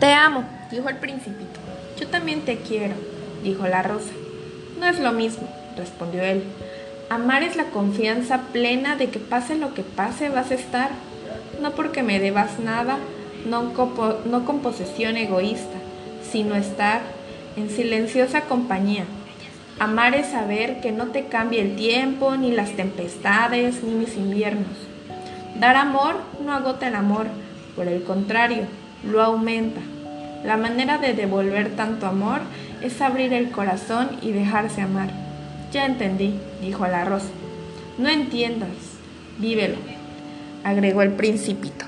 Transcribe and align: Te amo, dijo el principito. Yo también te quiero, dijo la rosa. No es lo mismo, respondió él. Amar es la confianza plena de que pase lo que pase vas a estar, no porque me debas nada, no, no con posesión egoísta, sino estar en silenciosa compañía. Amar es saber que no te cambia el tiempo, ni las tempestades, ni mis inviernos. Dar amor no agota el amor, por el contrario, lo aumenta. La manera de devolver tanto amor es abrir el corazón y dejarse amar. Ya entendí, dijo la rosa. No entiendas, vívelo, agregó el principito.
Te 0.00 0.12
amo, 0.12 0.44
dijo 0.70 0.90
el 0.90 0.96
principito. 0.96 1.58
Yo 1.98 2.06
también 2.08 2.42
te 2.42 2.58
quiero, 2.58 2.94
dijo 3.42 3.66
la 3.66 3.82
rosa. 3.82 4.12
No 4.78 4.86
es 4.86 5.00
lo 5.00 5.12
mismo, 5.12 5.48
respondió 5.74 6.22
él. 6.22 6.44
Amar 7.08 7.42
es 7.42 7.56
la 7.56 7.64
confianza 7.66 8.42
plena 8.52 8.96
de 8.96 9.08
que 9.08 9.18
pase 9.18 9.56
lo 9.56 9.72
que 9.72 9.82
pase 9.82 10.28
vas 10.28 10.50
a 10.50 10.54
estar, 10.54 10.90
no 11.62 11.70
porque 11.72 12.02
me 12.02 12.20
debas 12.20 12.58
nada, 12.58 12.98
no, 13.46 13.72
no 14.26 14.44
con 14.44 14.58
posesión 14.60 15.16
egoísta, 15.16 15.78
sino 16.30 16.56
estar 16.56 17.00
en 17.56 17.70
silenciosa 17.70 18.42
compañía. 18.42 19.04
Amar 19.78 20.14
es 20.14 20.26
saber 20.26 20.80
que 20.80 20.92
no 20.92 21.06
te 21.06 21.26
cambia 21.26 21.62
el 21.62 21.74
tiempo, 21.76 22.36
ni 22.36 22.52
las 22.52 22.72
tempestades, 22.72 23.82
ni 23.82 23.92
mis 23.92 24.14
inviernos. 24.16 24.76
Dar 25.58 25.76
amor 25.76 26.16
no 26.44 26.52
agota 26.52 26.88
el 26.88 26.96
amor, 26.96 27.28
por 27.74 27.88
el 27.88 28.02
contrario, 28.02 28.64
lo 29.04 29.22
aumenta. 29.22 29.80
La 30.44 30.56
manera 30.56 30.98
de 30.98 31.14
devolver 31.14 31.74
tanto 31.76 32.06
amor 32.06 32.40
es 32.82 33.00
abrir 33.00 33.32
el 33.32 33.50
corazón 33.50 34.10
y 34.22 34.32
dejarse 34.32 34.82
amar. 34.82 35.10
Ya 35.72 35.86
entendí, 35.86 36.38
dijo 36.60 36.86
la 36.86 37.04
rosa. 37.04 37.30
No 37.98 38.08
entiendas, 38.08 38.68
vívelo, 39.38 39.76
agregó 40.64 41.02
el 41.02 41.12
principito. 41.12 41.86